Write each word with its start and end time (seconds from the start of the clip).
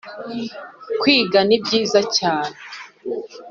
Kwiga 0.99 1.39
ni 1.47 1.57
byiza 1.63 1.99
cyane. 2.17 2.55